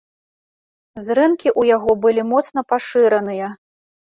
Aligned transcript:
Зрэнкі 1.07 1.49
ў 1.59 1.75
яго 1.75 1.91
былі 2.07 2.25
моцна 2.31 2.65
пашыраныя. 2.75 3.53